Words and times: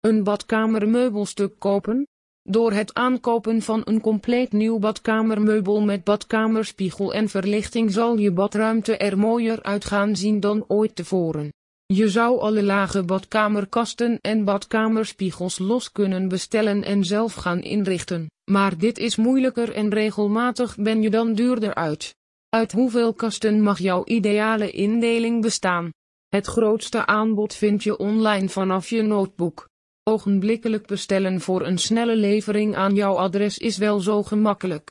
Een 0.00 0.24
badkamermeubelstuk 0.24 1.58
kopen? 1.58 2.06
Door 2.42 2.72
het 2.72 2.94
aankopen 2.94 3.62
van 3.62 3.82
een 3.84 4.00
compleet 4.00 4.52
nieuw 4.52 4.78
badkamermeubel 4.78 5.80
met 5.80 6.04
badkamerspiegel 6.04 7.14
en 7.14 7.28
verlichting 7.28 7.92
zal 7.92 8.16
je 8.16 8.32
badruimte 8.32 8.96
er 8.96 9.18
mooier 9.18 9.62
uit 9.62 9.84
gaan 9.84 10.16
zien 10.16 10.40
dan 10.40 10.64
ooit 10.68 10.96
tevoren. 10.96 11.52
Je 11.86 12.08
zou 12.08 12.40
alle 12.40 12.62
lage 12.62 13.02
badkamerkasten 13.02 14.18
en 14.20 14.44
badkamerspiegels 14.44 15.58
los 15.58 15.92
kunnen 15.92 16.28
bestellen 16.28 16.84
en 16.84 17.04
zelf 17.04 17.34
gaan 17.34 17.60
inrichten, 17.60 18.26
maar 18.50 18.78
dit 18.78 18.98
is 18.98 19.16
moeilijker 19.16 19.72
en 19.72 19.90
regelmatig 19.90 20.76
ben 20.76 21.02
je 21.02 21.10
dan 21.10 21.34
duurder 21.34 21.74
uit. 21.74 22.14
Uit 22.48 22.72
hoeveel 22.72 23.14
kasten 23.14 23.62
mag 23.62 23.78
jouw 23.78 24.04
ideale 24.04 24.70
indeling 24.70 25.42
bestaan? 25.42 25.90
Het 26.28 26.46
grootste 26.46 27.06
aanbod 27.06 27.54
vind 27.54 27.82
je 27.82 27.98
online 27.98 28.48
vanaf 28.48 28.88
je 28.88 29.02
notebook. 29.02 29.68
Ogenblikkelijk 30.10 30.86
bestellen 30.86 31.40
voor 31.40 31.66
een 31.66 31.78
snelle 31.78 32.16
levering 32.16 32.76
aan 32.76 32.94
jouw 32.94 33.14
adres 33.14 33.58
is 33.58 33.78
wel 33.78 34.00
zo 34.00 34.22
gemakkelijk. 34.22 34.78